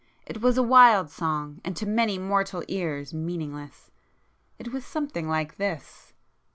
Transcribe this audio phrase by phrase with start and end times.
[0.25, 5.29] It was a wild song, and to many mortal ears meaningless,—it [p 354] was something
[5.29, 6.13] like this